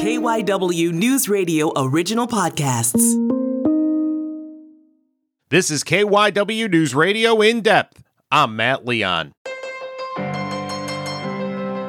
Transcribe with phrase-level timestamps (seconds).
[0.00, 3.02] KYW News Radio original podcasts.
[5.50, 8.02] This is KYW News Radio in depth.
[8.30, 9.32] I'm Matt Leon.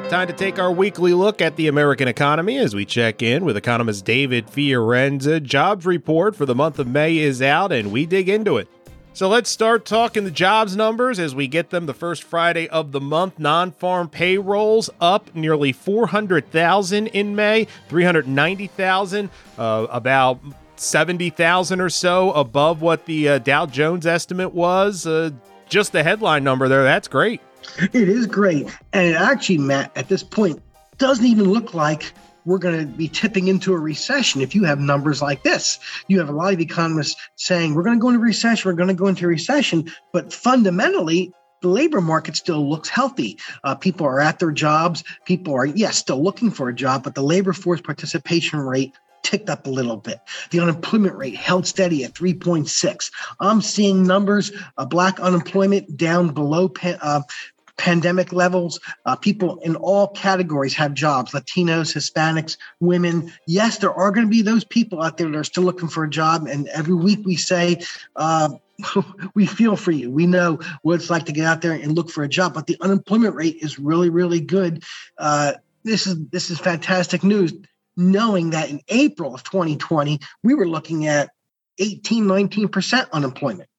[0.09, 3.55] Time to take our weekly look at the American economy as we check in with
[3.55, 5.41] economist David Fiorenza.
[5.41, 8.67] Jobs report for the month of May is out and we dig into it.
[9.13, 12.93] So let's start talking the jobs numbers as we get them the first Friday of
[12.93, 13.39] the month.
[13.39, 20.39] Non farm payrolls up nearly 400,000 in May, 390,000, uh, about
[20.77, 25.05] 70,000 or so above what the uh, Dow Jones estimate was.
[25.05, 25.31] Uh,
[25.67, 27.41] just the headline number there, that's great.
[27.77, 28.67] It is great.
[28.93, 30.61] And it actually, Matt, at this point,
[30.97, 32.13] doesn't even look like
[32.45, 35.79] we're going to be tipping into a recession if you have numbers like this.
[36.07, 38.89] You have a lot of economists saying we're going to go into recession, we're going
[38.89, 43.37] to go into recession, but fundamentally, the labor market still looks healthy.
[43.63, 45.03] Uh, people are at their jobs.
[45.25, 49.49] People are, yes, still looking for a job, but the labor force participation rate ticked
[49.49, 50.19] up a little bit.
[50.49, 53.11] The unemployment rate held steady at 3.6.
[53.39, 57.21] I'm seeing numbers, uh, black unemployment down below uh,
[57.81, 58.79] pandemic levels.
[59.05, 63.33] Uh, people in all categories have jobs Latinos, Hispanics, women.
[63.47, 66.03] Yes, there are going to be those people out there that are still looking for
[66.03, 66.45] a job.
[66.45, 67.81] And every week we say,
[68.15, 68.49] uh,
[69.33, 70.11] we feel for you.
[70.11, 72.67] We know what it's like to get out there and look for a job, but
[72.67, 74.83] the unemployment rate is really, really good.
[75.17, 77.51] Uh, this is this is fantastic news.
[77.97, 81.31] Knowing that in April of 2020 we were looking at
[81.79, 83.69] 18, 19 percent unemployment.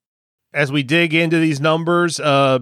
[0.52, 2.58] As we dig into these numbers, uh,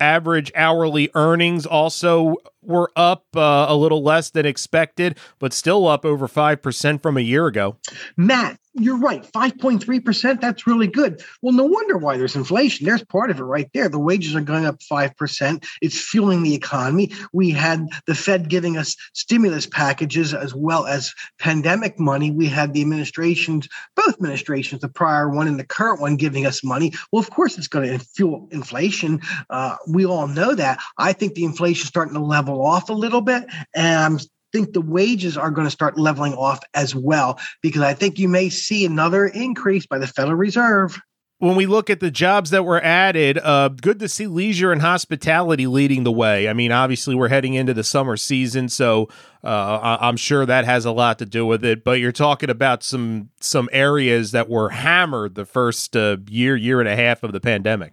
[0.00, 6.04] average hourly earnings also were up uh, a little less than expected, but still up
[6.04, 7.76] over 5% from a year ago.
[8.16, 9.24] Matt, you're right.
[9.32, 11.22] 5.3%, that's really good.
[11.42, 12.86] Well, no wonder why there's inflation.
[12.86, 13.88] There's part of it right there.
[13.88, 15.64] The wages are going up 5%.
[15.82, 17.12] It's fueling the economy.
[17.32, 22.30] We had the Fed giving us stimulus packages as well as pandemic money.
[22.30, 26.62] We had the administrations, both administrations, the prior one and the current one, giving us
[26.62, 26.92] money.
[27.12, 29.20] Well, of course, it's going to fuel inflation.
[29.50, 30.78] Uh, we all know that.
[30.98, 33.44] I think the inflation is starting to level off a little bit.
[33.74, 34.18] And I'm
[34.52, 38.28] think the wages are going to start leveling off as well, because I think you
[38.28, 40.98] may see another increase by the Federal Reserve.
[41.40, 44.82] When we look at the jobs that were added, uh, good to see leisure and
[44.82, 46.48] hospitality leading the way.
[46.48, 49.08] I mean, obviously, we're heading into the summer season, so
[49.44, 51.84] uh, I'm sure that has a lot to do with it.
[51.84, 56.80] But you're talking about some some areas that were hammered the first uh, year, year
[56.80, 57.92] and a half of the pandemic.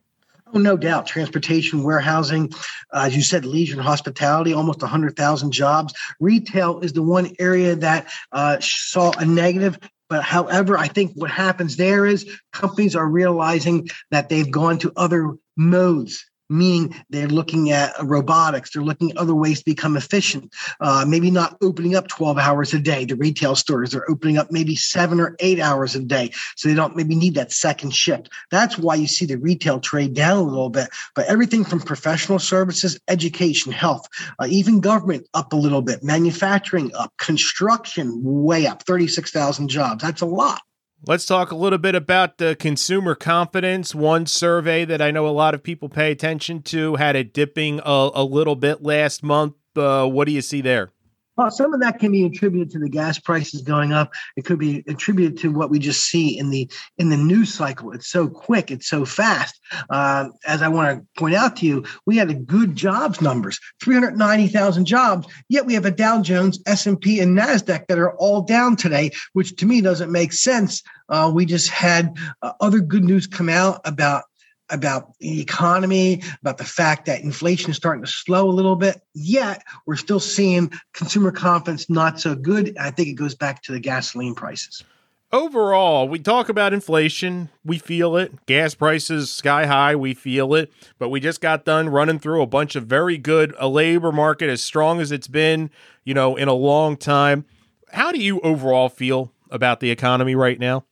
[0.54, 1.08] Oh, no doubt.
[1.08, 2.52] Transportation, warehousing,
[2.94, 5.94] uh, as you said, leisure and hospitality, almost 100,000 jobs.
[6.20, 9.80] Retail is the one area that uh, saw a negative.
[10.08, 14.94] But however, I think what happens there is companies are realizing that they've gone to
[14.96, 20.54] other modes meaning they're looking at robotics they're looking at other ways to become efficient.
[20.80, 24.52] Uh, maybe not opening up 12 hours a day the retail stores are opening up
[24.52, 28.30] maybe seven or eight hours a day so they don't maybe need that second shift.
[28.52, 32.40] That's why you see the retail trade down a little bit but everything from professional
[32.40, 34.08] services education health
[34.40, 40.22] uh, even government up a little bit manufacturing up construction way up 36000 jobs that's
[40.22, 40.62] a lot
[41.08, 43.94] Let's talk a little bit about the consumer confidence.
[43.94, 47.80] One survey that I know a lot of people pay attention to had it dipping
[47.86, 49.54] a, a little bit last month.
[49.76, 50.90] Uh, what do you see there?
[51.38, 54.14] Well, some of that can be attributed to the gas prices going up.
[54.38, 57.92] It could be attributed to what we just see in the in the news cycle.
[57.92, 59.60] It's so quick, it's so fast.
[59.90, 63.60] Uh, as I want to point out to you, we had a good jobs numbers,
[63.82, 65.28] three hundred ninety thousand jobs.
[65.50, 68.78] Yet we have a Dow Jones, S and P, and Nasdaq that are all down
[68.78, 70.84] today, which to me doesn't make sense.
[71.10, 74.24] Uh, we just had uh, other good news come out about
[74.70, 79.02] about the economy, about the fact that inflation is starting to slow a little bit.
[79.14, 82.76] Yet we're still seeing consumer confidence not so good.
[82.80, 84.84] I think it goes back to the gasoline prices.
[85.32, 88.46] Overall, we talk about inflation, we feel it.
[88.46, 90.72] Gas prices sky high, we feel it.
[90.98, 94.50] But we just got done running through a bunch of very good a labor market
[94.50, 95.72] as strong as it's been,
[96.06, 97.46] you know, in a long time.
[97.92, 100.86] How do you overall feel about the economy right now?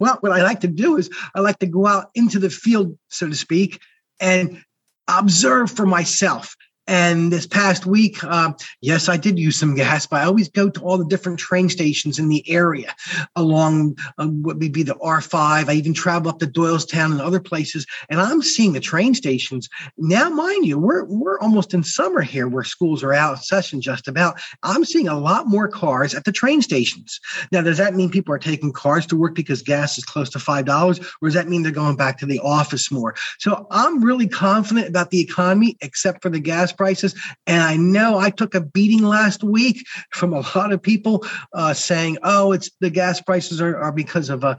[0.00, 2.96] Well, what I like to do is I like to go out into the field,
[3.08, 3.80] so to speak,
[4.20, 4.62] and
[5.08, 6.54] observe for myself.
[6.88, 10.70] And this past week, uh, yes, I did use some gas, but I always go
[10.70, 12.94] to all the different train stations in the area
[13.36, 15.68] along uh, what would be the R5.
[15.68, 19.68] I even travel up to Doylestown and other places, and I'm seeing the train stations.
[19.98, 24.08] Now, mind you, we're, we're almost in summer here where schools are out session just
[24.08, 24.40] about.
[24.62, 27.20] I'm seeing a lot more cars at the train stations.
[27.52, 30.38] Now, does that mean people are taking cars to work because gas is close to
[30.38, 33.14] $5, or does that mean they're going back to the office more?
[33.38, 37.14] So I'm really confident about the economy, except for the gas prices.
[37.46, 41.74] And I know I took a beating last week from a lot of people uh,
[41.74, 44.56] saying, "Oh, it's the gas prices are, are because of uh,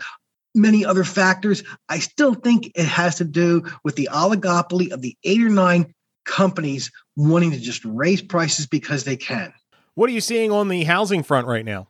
[0.53, 5.17] many other factors." I still think it has to do with the oligopoly of the
[5.23, 5.95] eight or nine
[6.25, 9.51] companies wanting to just raise prices because they can.
[9.95, 11.87] What are you seeing on the housing front right now?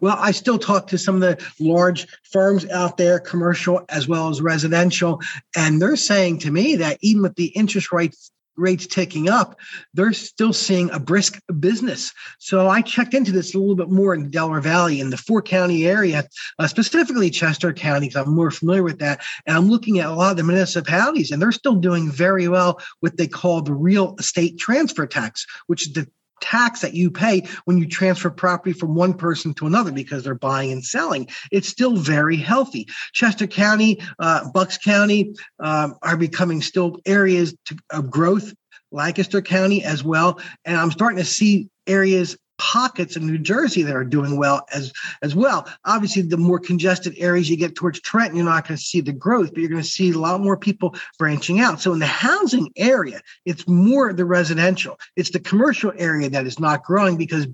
[0.00, 4.28] Well, I still talk to some of the large firms out there, commercial as well
[4.28, 5.20] as residential,
[5.56, 9.58] and they're saying to me that even with the interest rates rates ticking up,
[9.94, 12.12] they're still seeing a brisk business.
[12.38, 15.42] So I checked into this a little bit more in Delaware Valley in the four
[15.42, 19.22] county area, uh, specifically Chester County, because I'm more familiar with that.
[19.46, 22.80] And I'm looking at a lot of the municipalities, and they're still doing very well
[23.00, 26.08] what they call the real estate transfer tax, which is the
[26.40, 30.34] tax that you pay when you transfer property from one person to another because they're
[30.34, 31.28] buying and selling.
[31.50, 32.86] It's still very healthy.
[33.12, 38.54] Chester County, uh, Bucks County um, are becoming still areas to, of growth.
[38.92, 40.40] Lancaster County as well.
[40.64, 44.92] And I'm starting to see areas pockets in New Jersey that are doing well as
[45.22, 45.68] as well.
[45.84, 49.12] Obviously, the more congested areas you get towards Trenton, you're not going to see the
[49.12, 51.80] growth, but you're going to see a lot more people branching out.
[51.80, 54.98] So in the housing area, it's more the residential.
[55.16, 57.46] It's the commercial area that is not growing because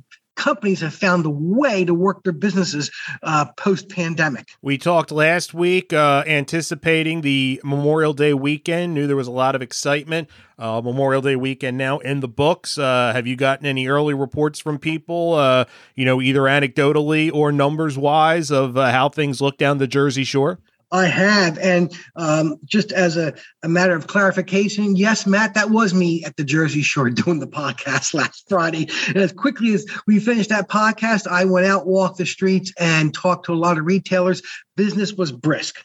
[0.43, 2.91] companies have found a way to work their businesses
[3.23, 4.49] uh, post pandemic.
[4.61, 9.55] We talked last week uh, anticipating the Memorial Day weekend, knew there was a lot
[9.55, 10.29] of excitement.
[10.59, 12.77] Uh, Memorial Day weekend now in the books.
[12.77, 17.53] Uh, have you gotten any early reports from people, uh, you know, either anecdotally or
[17.53, 20.59] numbers wise, of uh, how things look down the Jersey Shore?
[20.93, 21.59] I have.
[21.59, 26.37] And um, just as a, a matter of clarification, yes, Matt, that was me at
[26.37, 28.89] the Jersey Shore doing the podcast last Friday.
[29.09, 33.15] And as quickly as we finished that podcast, I went out, walked the streets, and
[33.15, 34.43] talked to a lot of retailers.
[34.77, 35.83] Business was brisk.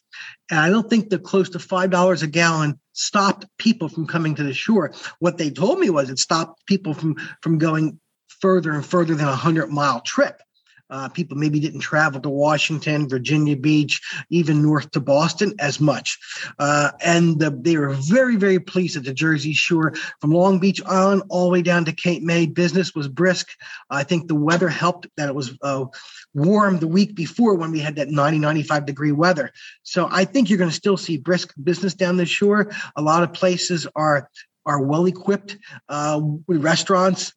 [0.52, 4.44] And I don't think the close to $5 a gallon stopped people from coming to
[4.44, 4.94] the shore.
[5.20, 8.00] What they told me was it stopped people from, from going
[8.42, 10.42] further and further than a 100 mile trip.
[10.90, 16.18] Uh, people maybe didn't travel to Washington, Virginia Beach, even north to Boston as much.
[16.60, 20.82] Uh, and the, they were very, very pleased at the Jersey Shore from Long Beach
[20.86, 22.46] Island all the way down to Cape May.
[22.46, 23.50] Business was brisk.
[23.90, 25.86] I think the weather helped that it was uh,
[26.34, 29.52] warm the week before when we had that 90, 95 degree weather.
[29.84, 32.72] So I think you're going to still see brisk business down the shore.
[32.96, 34.30] A lot of places are
[34.66, 35.58] are well equipped
[35.88, 37.34] uh, with restaurants,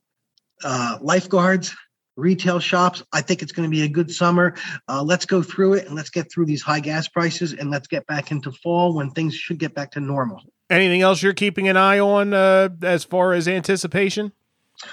[0.64, 1.74] uh, lifeguards,
[2.20, 3.02] retail shops.
[3.12, 4.54] I think it's going to be a good summer.
[4.88, 7.88] Uh, let's go through it and let's get through these high gas prices and let's
[7.88, 10.42] get back into fall when things should get back to normal.
[10.68, 14.32] Anything else you're keeping an eye on uh, as far as anticipation?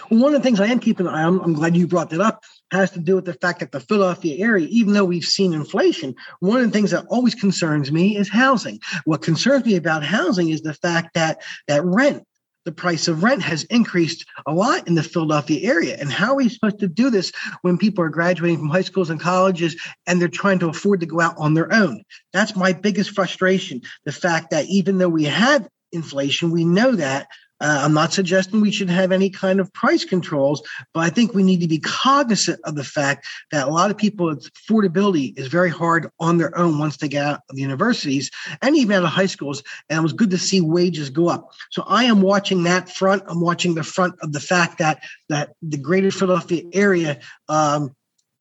[0.09, 2.19] One of the things I am keeping an eye on, I'm glad you brought that
[2.19, 5.53] up, has to do with the fact that the Philadelphia area, even though we've seen
[5.53, 8.79] inflation, one of the things that always concerns me is housing.
[9.05, 12.26] What concerns me about housing is the fact that that rent
[12.67, 15.95] the price of rent has increased a lot in the Philadelphia area.
[15.97, 17.31] And how are we supposed to do this
[17.61, 21.05] when people are graduating from high schools and colleges and they're trying to afford to
[21.05, 22.03] go out on their own?
[22.33, 23.83] That's my biggest frustration.
[24.03, 28.61] The fact that even though we have inflation, we know that uh, I'm not suggesting
[28.61, 30.61] we should have any kind of price controls,
[30.93, 33.97] but I think we need to be cognizant of the fact that a lot of
[33.97, 38.29] people, affordability is very hard on their own once they get out of the universities
[38.61, 39.63] and even out of high schools.
[39.89, 41.51] And it was good to see wages go up.
[41.71, 43.23] So I am watching that front.
[43.27, 47.19] I'm watching the front of the fact that that the greater Philadelphia area
[47.49, 47.95] um,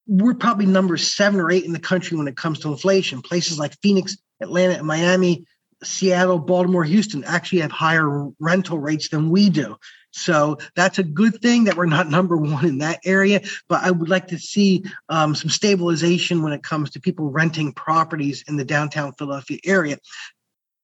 [0.06, 3.22] we're probably number seven or eight in the country when it comes to inflation.
[3.22, 5.46] Places like Phoenix, Atlanta, and Miami
[5.82, 9.76] Seattle, Baltimore, Houston actually have higher rental rates than we do.
[10.10, 13.42] So that's a good thing that we're not number one in that area.
[13.68, 17.72] But I would like to see um, some stabilization when it comes to people renting
[17.72, 19.98] properties in the downtown Philadelphia area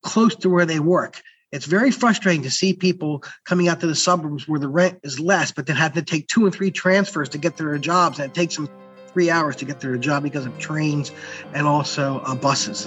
[0.03, 1.23] close to where they work.
[1.53, 5.21] It's very frustrating to see people coming out to the suburbs where the rent is
[5.21, 8.19] less, but then have to take two and three transfers to get to their jobs.
[8.19, 8.69] And it takes them
[9.13, 11.13] three hours to get to their job because of trains
[11.53, 12.87] and also uh, buses.